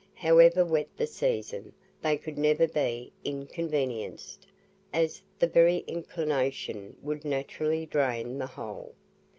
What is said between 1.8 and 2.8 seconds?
they could never